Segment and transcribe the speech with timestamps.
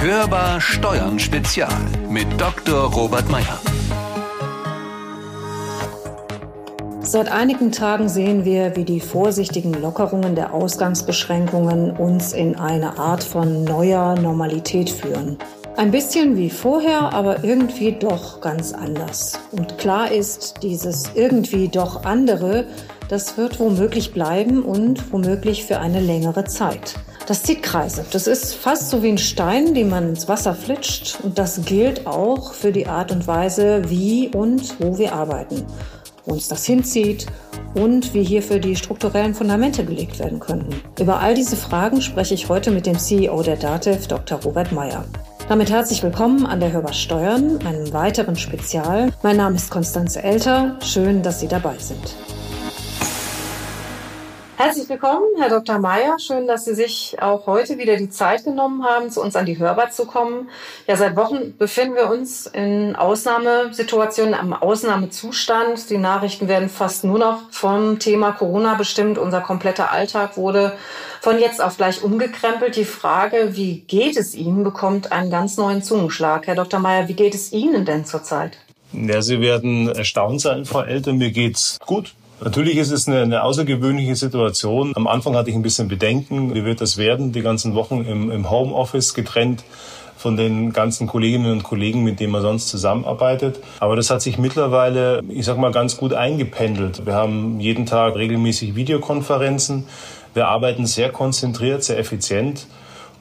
[0.00, 1.74] Hörbar Steuern Spezial
[2.08, 2.84] mit Dr.
[2.92, 3.58] Robert Meyer.
[7.00, 13.24] Seit einigen Tagen sehen wir, wie die vorsichtigen Lockerungen der Ausgangsbeschränkungen uns in eine Art
[13.24, 15.36] von neuer Normalität führen.
[15.76, 19.40] Ein bisschen wie vorher, aber irgendwie doch ganz anders.
[19.50, 22.66] Und klar ist, dieses irgendwie doch andere,
[23.08, 26.94] das wird womöglich bleiben und womöglich für eine längere Zeit.
[27.28, 28.06] Das zieht Kreise.
[28.10, 31.18] Das ist fast so wie ein Stein, den man ins Wasser flitscht.
[31.22, 35.66] Und das gilt auch für die Art und Weise, wie und wo wir arbeiten
[36.24, 37.26] wo uns das hinzieht
[37.74, 40.82] und wie hierfür die strukturellen Fundamente gelegt werden könnten.
[41.00, 44.38] Über all diese Fragen spreche ich heute mit dem CEO der DATEV, Dr.
[44.42, 45.04] Robert Meyer.
[45.48, 49.10] Damit herzlich willkommen an der Hörbar Steuern, einem weiteren Spezial.
[49.22, 50.76] Mein Name ist Konstanze Elter.
[50.82, 52.14] Schön, dass Sie dabei sind.
[54.58, 55.78] Herzlich willkommen, Herr Dr.
[55.78, 56.18] Mayer.
[56.18, 59.56] Schön, dass Sie sich auch heute wieder die Zeit genommen haben, zu uns an die
[59.56, 60.48] Hörbar zu kommen.
[60.88, 65.88] Ja, seit Wochen befinden wir uns in Ausnahmesituationen, am Ausnahmezustand.
[65.90, 69.16] Die Nachrichten werden fast nur noch vom Thema Corona bestimmt.
[69.16, 70.72] Unser kompletter Alltag wurde
[71.20, 72.74] von jetzt auf gleich umgekrempelt.
[72.74, 76.48] Die Frage, wie geht es Ihnen, bekommt einen ganz neuen Zungenschlag.
[76.48, 76.80] Herr Dr.
[76.80, 78.58] Mayer, wie geht es Ihnen denn zurzeit?
[78.92, 81.12] Ja, Sie werden erstaunt sein, Frau Elter.
[81.12, 82.12] Mir geht's gut.
[82.40, 84.92] Natürlich ist es eine, eine, außergewöhnliche Situation.
[84.94, 88.30] Am Anfang hatte ich ein bisschen Bedenken, wie wird das werden, die ganzen Wochen im,
[88.30, 89.64] im Homeoffice getrennt
[90.16, 93.60] von den ganzen Kolleginnen und Kollegen, mit denen man sonst zusammenarbeitet.
[93.80, 97.06] Aber das hat sich mittlerweile, ich sag mal, ganz gut eingependelt.
[97.06, 99.84] Wir haben jeden Tag regelmäßig Videokonferenzen.
[100.34, 102.66] Wir arbeiten sehr konzentriert, sehr effizient.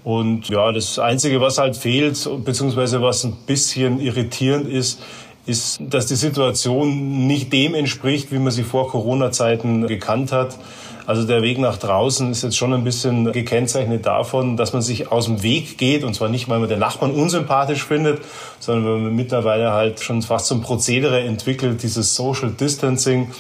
[0.04, 5.02] Und ja, das Einzige, was halt fehlt, beziehungsweise was ein bisschen irritierend ist,
[5.48, 10.58] ist, dass die Situation nicht dem entspricht, wie man sie vor Corona-Zeiten gekannt hat.
[11.06, 15.10] Also der Weg nach draußen ist jetzt schon ein bisschen gekennzeichnet davon, dass man sich
[15.10, 18.20] aus dem Weg geht und zwar nicht, weil man den Nachbarn unsympathisch findet,
[18.60, 23.32] sondern weil man mittlerweile halt schon fast zum Prozedere entwickelt, dieses Social Distancing.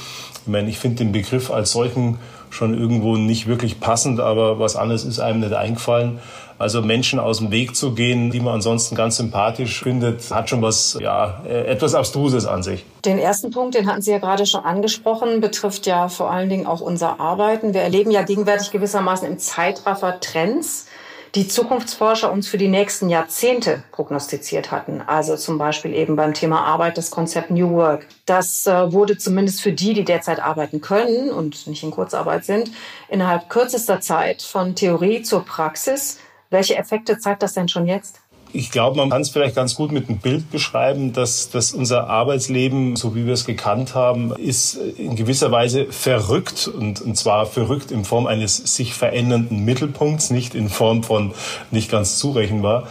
[0.46, 2.18] Ich meine, ich finde den Begriff als solchen
[2.50, 6.20] schon irgendwo nicht wirklich passend, aber was anderes ist einem nicht eingefallen.
[6.59, 10.62] Also Menschen aus dem Weg zu gehen, die man ansonsten ganz sympathisch findet, hat schon
[10.62, 12.84] was, ja, äh, etwas Abstruses an sich.
[13.06, 16.66] Den ersten Punkt, den hatten Sie ja gerade schon angesprochen, betrifft ja vor allen Dingen
[16.66, 17.73] auch unser Arbeiten.
[17.73, 20.88] Wir erleben ja gegenwärtig gewissermaßen im Zeitraffer Trends
[21.35, 25.01] die Zukunftsforscher uns für die nächsten Jahrzehnte prognostiziert hatten.
[25.06, 28.07] Also zum Beispiel eben beim Thema Arbeit das Konzept New Work.
[28.25, 32.72] Das äh, wurde zumindest für die, die derzeit arbeiten können und nicht in Kurzarbeit sind,
[33.09, 36.18] innerhalb kürzester Zeit von Theorie zur Praxis
[36.50, 38.22] welche Effekte zeigt das denn schon jetzt?
[38.53, 42.09] Ich glaube, man kann es vielleicht ganz gut mit einem Bild beschreiben, dass, dass unser
[42.09, 47.46] Arbeitsleben, so wie wir es gekannt haben, ist in gewisser Weise verrückt und, und zwar
[47.46, 51.34] verrückt in Form eines sich verändernden Mittelpunkts, nicht in Form von
[51.72, 52.88] nicht ganz zurechenbar.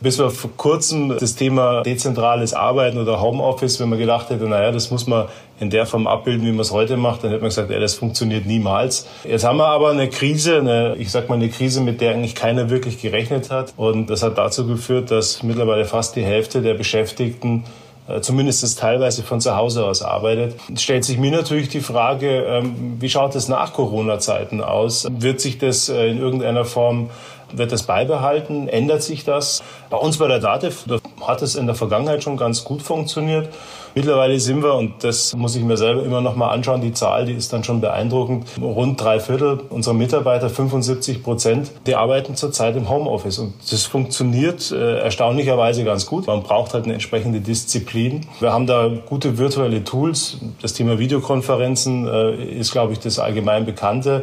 [0.00, 4.72] Bis wir vor kurzem das Thema dezentrales Arbeiten oder Homeoffice, wenn man gedacht hätte, naja,
[4.72, 5.26] das muss man
[5.60, 7.94] in der Form abbilden, wie man es heute macht, dann hätte man gesagt, ja, das
[7.94, 9.06] funktioniert niemals.
[9.24, 12.34] Jetzt haben wir aber eine Krise, eine, ich sag mal eine Krise, mit der eigentlich
[12.34, 13.74] keiner wirklich gerechnet hat.
[13.76, 17.64] Und das hat dazu geführt, dass mittlerweile fast die Hälfte der Beschäftigten
[18.08, 20.54] äh, zumindest teilweise von zu Hause aus arbeitet.
[20.76, 25.06] Stellt sich mir natürlich die Frage, ähm, wie schaut es nach Corona-Zeiten aus?
[25.10, 27.10] Wird sich das äh, in irgendeiner Form
[27.52, 28.68] wird das beibehalten?
[28.68, 29.62] Ändert sich das?
[29.88, 30.84] Bei uns bei der DATEV
[31.26, 33.48] hat es in der Vergangenheit schon ganz gut funktioniert.
[33.94, 37.26] Mittlerweile sind wir, und das muss ich mir selber immer noch mal anschauen, die Zahl,
[37.26, 42.76] die ist dann schon beeindruckend, rund drei Viertel unserer Mitarbeiter, 75 Prozent, die arbeiten zurzeit
[42.76, 43.40] im Homeoffice.
[43.40, 46.28] Und das funktioniert äh, erstaunlicherweise ganz gut.
[46.28, 48.26] Man braucht halt eine entsprechende Disziplin.
[48.38, 50.38] Wir haben da gute virtuelle Tools.
[50.62, 54.22] Das Thema Videokonferenzen äh, ist, glaube ich, das allgemein bekannte.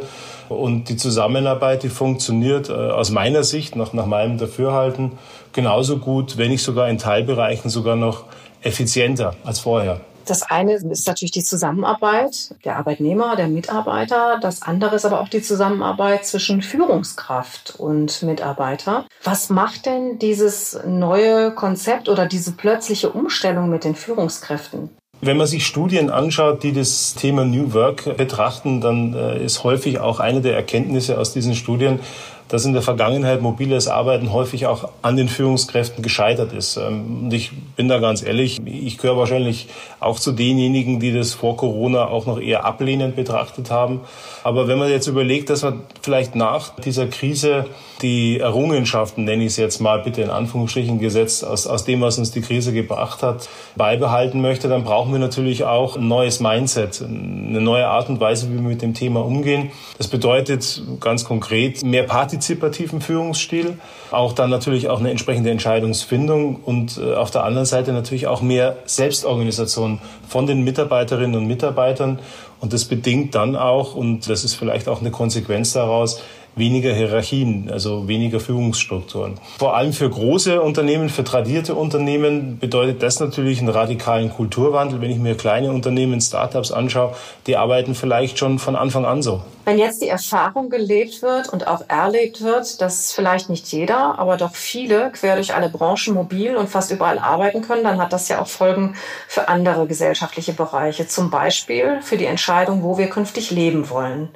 [0.49, 5.13] Und die Zusammenarbeit, die funktioniert äh, aus meiner Sicht, nach, nach meinem Dafürhalten,
[5.57, 8.25] genauso gut, wenn nicht sogar in Teilbereichen sogar noch
[8.61, 9.99] effizienter als vorher.
[10.27, 14.39] Das eine ist natürlich die Zusammenarbeit der Arbeitnehmer, der Mitarbeiter.
[14.41, 19.05] Das andere ist aber auch die Zusammenarbeit zwischen Führungskraft und Mitarbeiter.
[19.23, 24.89] Was macht denn dieses neue Konzept oder diese plötzliche Umstellung mit den Führungskräften?
[25.21, 29.99] Wenn man sich Studien anschaut, die das Thema New Work betrachten, dann äh, ist häufig
[29.99, 31.99] auch eine der Erkenntnisse aus diesen Studien,
[32.47, 36.77] dass in der Vergangenheit mobiles Arbeiten häufig auch an den Führungskräften gescheitert ist.
[36.77, 39.67] Ähm, und ich bin da ganz ehrlich, ich gehöre wahrscheinlich
[39.99, 44.01] auch zu denjenigen, die das vor Corona auch noch eher ablehnend betrachtet haben.
[44.43, 47.65] Aber wenn man jetzt überlegt, dass man vielleicht nach dieser Krise
[48.01, 52.17] die Errungenschaften, nenne ich es jetzt mal bitte in Anführungsstrichen gesetzt, aus, aus dem, was
[52.17, 57.01] uns die Krise gebracht hat, beibehalten möchte, dann brauchen wir natürlich auch ein neues Mindset,
[57.01, 59.71] eine neue Art und Weise, wie wir mit dem Thema umgehen.
[59.97, 62.03] Das bedeutet ganz konkret mehr
[62.37, 63.79] partizipativen Führungsstil,
[64.11, 68.41] auch dann natürlich auch eine entsprechende Entscheidungsfindung und äh, auf der anderen Seite natürlich auch
[68.41, 72.19] mehr Selbstorganisation von den Mitarbeiterinnen und Mitarbeitern.
[72.59, 76.21] Und das bedingt dann auch, und das ist vielleicht auch eine Konsequenz daraus,
[76.57, 79.39] weniger Hierarchien, also weniger Führungsstrukturen.
[79.59, 85.01] Vor allem für große Unternehmen, für tradierte Unternehmen bedeutet das natürlich einen radikalen Kulturwandel.
[85.01, 87.15] Wenn ich mir kleine Unternehmen, Startups anschaue,
[87.45, 89.41] die arbeiten vielleicht schon von Anfang an so.
[89.65, 94.37] Wenn jetzt die Erfahrung gelebt wird und auch erlebt wird, dass vielleicht nicht jeder, aber
[94.37, 98.29] doch viele quer durch alle Branchen mobil und fast überall arbeiten können, dann hat das
[98.29, 98.95] ja auch Folgen
[99.27, 101.07] für andere gesellschaftliche Bereiche.
[101.07, 104.29] Zum Beispiel für die Entscheidung, wo wir künftig leben wollen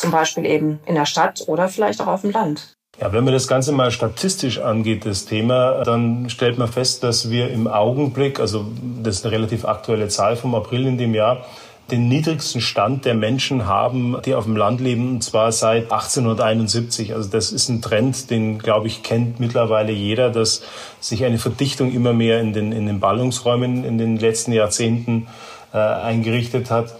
[0.00, 2.76] zum Beispiel eben in der Stadt oder vielleicht auch auf dem Land.
[3.00, 7.30] Ja, wenn man das Ganze mal statistisch angeht, das Thema, dann stellt man fest, dass
[7.30, 8.66] wir im Augenblick, also
[9.02, 11.46] das ist eine relativ aktuelle Zahl vom April in dem Jahr,
[11.90, 17.14] den niedrigsten Stand der Menschen haben, die auf dem Land leben, und zwar seit 1871.
[17.14, 20.62] Also das ist ein Trend, den, glaube ich, kennt mittlerweile jeder, dass
[21.00, 25.26] sich eine Verdichtung immer mehr in den, in den Ballungsräumen in den letzten Jahrzehnten
[25.72, 26.94] äh, eingerichtet hat.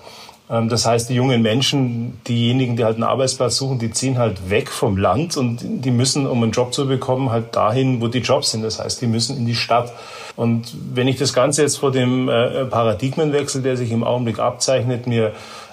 [0.50, 4.50] Ähm, das heißt, die jungen Menschen, diejenigen, die halt einen Arbeitsplatz suchen, die ziehen halt
[4.50, 8.18] weg vom Land und die müssen, um einen Job zu bekommen, halt dahin, wo die
[8.18, 8.62] Jobs sind.
[8.62, 9.92] Das heißt, die müssen in die Stadt.
[10.36, 15.06] Und wenn ich das Ganze jetzt vor dem äh, Paradigmenwechsel, der sich im Augenblick abzeichnet,
[15.06, 15.32] mir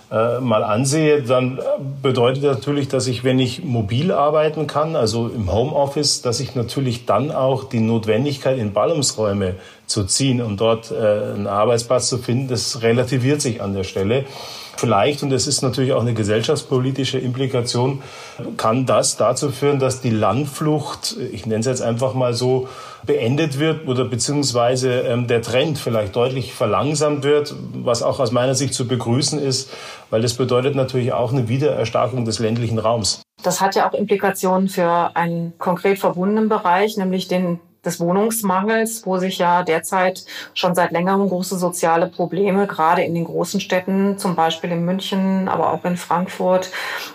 [0.09, 1.59] äh, mal ansehe, dann
[2.01, 6.55] bedeutet das natürlich, dass ich, wenn ich mobil arbeiten kann, also im Homeoffice, dass ich
[6.55, 12.19] natürlich dann auch die Notwendigkeit in Ballungsräume zu ziehen und dort äh, einen Arbeitsplatz zu
[12.19, 14.25] finden, das relativiert sich an der Stelle.
[14.77, 18.03] Vielleicht, und das ist natürlich auch eine gesellschaftspolitische Implikation,
[18.57, 22.67] kann das dazu führen, dass die Landflucht, ich nenne es jetzt einfach mal so,
[23.05, 28.53] beendet wird oder beziehungsweise ähm, der Trend vielleicht deutlich verlangsamt wird, was auch aus meiner
[28.53, 29.71] Sicht zu begrüßen ist,
[30.09, 33.21] weil das bedeutet natürlich auch eine Wiedererstarkung des ländlichen Raums.
[33.43, 39.17] Das hat ja auch Implikationen für einen konkret verbundenen Bereich, nämlich den des Wohnungsmangels, wo
[39.17, 44.35] sich ja derzeit schon seit längerem große soziale Probleme, gerade in den großen Städten, zum
[44.35, 46.69] Beispiel in München, aber auch in Frankfurt,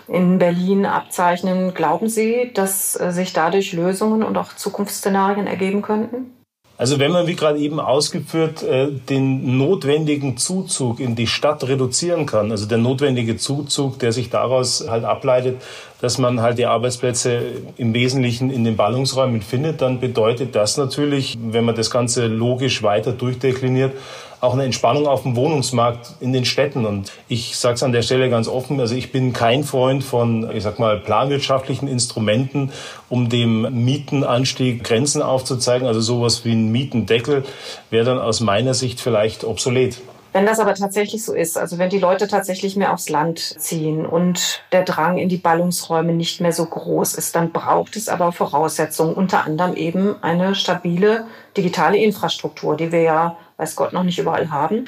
[0.07, 1.73] in Berlin abzeichnen.
[1.73, 6.33] Glauben Sie, dass äh, sich dadurch Lösungen und auch Zukunftsszenarien ergeben könnten?
[6.75, 12.25] Also wenn man, wie gerade eben ausgeführt, äh, den notwendigen Zuzug in die Stadt reduzieren
[12.25, 15.61] kann, also der notwendige Zuzug, der sich daraus halt ableitet,
[16.03, 17.43] dass man halt die Arbeitsplätze
[17.77, 22.83] im Wesentlichen in den Ballungsräumen findet, dann bedeutet das natürlich, wenn man das Ganze logisch
[22.83, 23.93] weiter durchdekliniert,
[24.41, 26.85] auch eine Entspannung auf dem Wohnungsmarkt in den Städten.
[26.85, 30.53] Und ich sage es an der Stelle ganz offen, also ich bin kein Freund von,
[30.53, 32.73] ich sag mal, planwirtschaftlichen Instrumenten,
[33.07, 35.87] um dem Mietenanstieg Grenzen aufzuzeigen.
[35.87, 37.45] Also sowas wie ein Mietendeckel
[37.91, 40.01] wäre dann aus meiner Sicht vielleicht obsolet.
[40.33, 44.03] Wenn das aber tatsächlich so ist, also wenn die Leute tatsächlich mehr aufs Land ziehen
[44.03, 48.31] und der Drang in die Ballungsräume nicht mehr so groß ist, dann braucht es aber
[48.31, 54.17] Voraussetzungen, unter anderem eben eine stabile digitale Infrastruktur, die wir ja, weiß Gott, noch nicht
[54.17, 54.85] überall haben.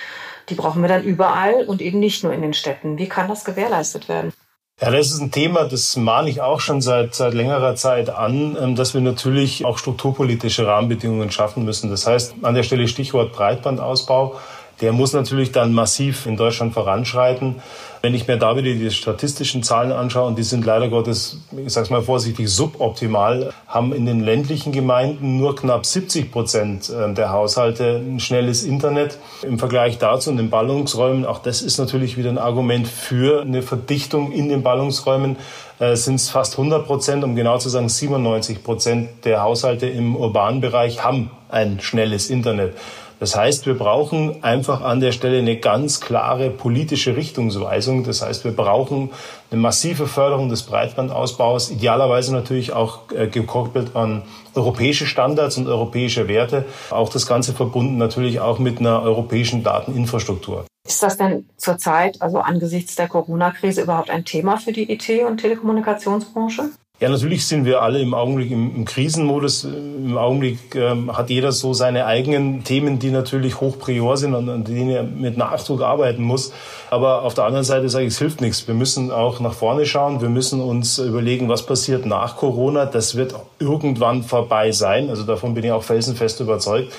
[0.49, 2.97] Die brauchen wir dann überall und eben nicht nur in den Städten.
[2.97, 4.33] Wie kann das gewährleistet werden?
[4.81, 8.57] Ja, das ist ein Thema, das mahne ich auch schon seit, seit längerer Zeit an,
[8.59, 11.89] ähm, dass wir natürlich auch strukturpolitische Rahmenbedingungen schaffen müssen.
[11.89, 14.35] Das heißt, an der Stelle Stichwort Breitbandausbau
[14.81, 17.55] der muss natürlich dann massiv in Deutschland voranschreiten.
[18.05, 21.73] Wenn ich mir da wieder die statistischen Zahlen anschaue, und die sind leider Gottes, ich
[21.73, 27.31] sage mal vorsichtig, suboptimal, haben in den ländlichen Gemeinden nur knapp 70 Prozent äh, der
[27.31, 29.17] Haushalte ein schnelles Internet.
[29.41, 33.63] Im Vergleich dazu in den Ballungsräumen, auch das ist natürlich wieder ein Argument für eine
[33.63, 35.37] Verdichtung in den Ballungsräumen,
[35.79, 40.15] äh, sind es fast 100 Prozent, um genau zu sagen 97 Prozent der Haushalte im
[40.15, 42.75] urbanen Bereich haben ein schnelles Internet.
[43.19, 47.94] Das heißt, wir brauchen einfach an der Stelle eine ganz klare politische Richtungsweisung.
[48.03, 49.11] Das heißt, wir brauchen
[49.51, 54.23] eine massive Förderung des Breitbandausbaus, idealerweise natürlich auch äh, gekoppelt an
[54.53, 56.65] europäische Standards und europäische Werte.
[56.89, 60.65] Auch das Ganze verbunden natürlich auch mit einer europäischen Dateninfrastruktur.
[60.87, 65.37] Ist das denn zurzeit, also angesichts der Corona-Krise, überhaupt ein Thema für die IT- und
[65.37, 66.69] Telekommunikationsbranche?
[67.01, 69.65] Ja, natürlich sind wir alle im Augenblick im, im Krisenmodus.
[69.65, 74.47] Im Augenblick ähm, hat jeder so seine eigenen Themen, die natürlich hoch prior sind und
[74.47, 76.53] an denen er mit Nachdruck arbeiten muss.
[76.89, 78.65] Aber auf der anderen Seite sage ich, es hilft nichts.
[78.69, 80.21] Wir müssen auch nach vorne schauen.
[80.21, 82.85] Wir müssen uns überlegen, was passiert nach Corona.
[82.85, 85.09] Das wird irgendwann vorbei sein.
[85.09, 86.93] Also davon bin ich auch felsenfest überzeugt.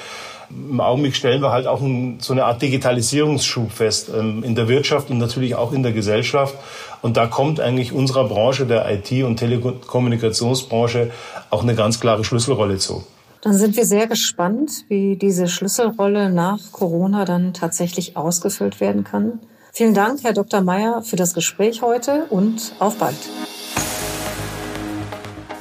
[0.51, 4.69] Im Augenblick stellen wir halt auch ein, so eine Art Digitalisierungsschub fest ähm, in der
[4.69, 6.55] Wirtschaft und natürlich auch in der Gesellschaft.
[7.03, 11.11] Und da kommt eigentlich unserer Branche, der IT- und Telekommunikationsbranche,
[11.51, 13.05] auch eine ganz klare Schlüsselrolle zu.
[13.43, 19.41] Dann sind wir sehr gespannt, wie diese Schlüsselrolle nach Corona dann tatsächlich ausgefüllt werden kann.
[19.73, 20.63] Vielen Dank, Herr Dr.
[20.63, 23.15] Meyer, für das Gespräch heute und auf bald.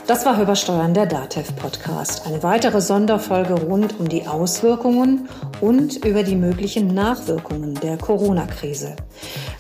[0.07, 2.27] Das war Hörbarsteuern, der DATEV Podcast.
[2.27, 5.27] Eine weitere Sonderfolge rund um die Auswirkungen
[5.62, 8.95] und über die möglichen Nachwirkungen der Corona-Krise.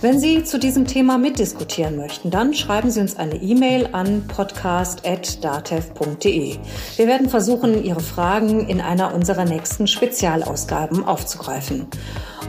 [0.01, 6.57] Wenn Sie zu diesem Thema mitdiskutieren möchten, dann schreiben Sie uns eine E-Mail an podcast.datev.de.
[6.95, 11.87] Wir werden versuchen, Ihre Fragen in einer unserer nächsten Spezialausgaben aufzugreifen.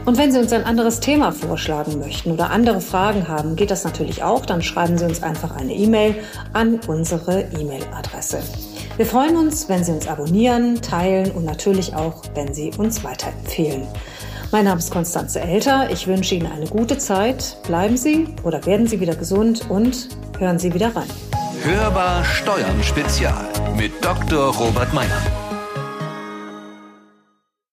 [0.07, 3.83] Und wenn Sie uns ein anderes Thema vorschlagen möchten oder andere Fragen haben, geht das
[3.83, 4.45] natürlich auch.
[4.45, 6.15] Dann schreiben Sie uns einfach eine E-Mail
[6.53, 8.41] an unsere E-Mail-Adresse.
[8.95, 13.85] Wir freuen uns, wenn Sie uns abonnieren, teilen und natürlich auch, wenn Sie uns weiterempfehlen.
[14.53, 15.89] Mein Name ist Konstanze Elter.
[15.91, 17.57] Ich wünsche Ihnen eine gute Zeit.
[17.67, 20.07] Bleiben Sie oder werden Sie wieder gesund und
[20.39, 21.09] hören Sie wieder rein.
[21.63, 23.45] Hörbar Steuern Spezial
[23.75, 24.55] mit Dr.
[24.55, 25.36] Robert Meyer.